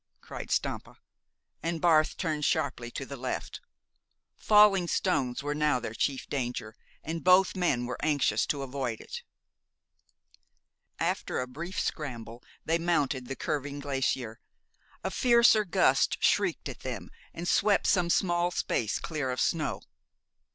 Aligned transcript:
cried 0.19 0.49
Stampa, 0.49 0.97
and 1.61 1.79
Barth 1.79 2.17
turned 2.17 2.43
sharply 2.43 2.89
to 2.89 3.05
the 3.05 3.15
left. 3.15 3.61
Falling 4.35 4.87
stones 4.87 5.43
were 5.43 5.53
now 5.53 5.79
their 5.79 5.93
chief 5.93 6.27
danger, 6.27 6.75
and 7.03 7.23
both 7.23 7.55
men 7.55 7.85
were 7.85 7.99
anxious 8.03 8.47
to 8.47 8.63
avoid 8.63 8.99
it. 8.99 9.21
After 10.97 11.39
a 11.39 11.45
brief 11.47 11.79
scramble 11.79 12.41
they 12.65 12.79
mounted 12.79 13.27
the 13.27 13.35
curving 13.35 13.77
glacier. 13.79 14.39
A 15.03 15.11
fiercer 15.11 15.63
gust 15.65 16.17
shrieked 16.19 16.67
at 16.67 16.79
them 16.79 17.11
and 17.31 17.47
swept 17.47 17.85
some 17.85 18.09
small 18.09 18.49
space 18.49 18.97
clear 18.97 19.29
of 19.29 19.39
snow. 19.39 19.83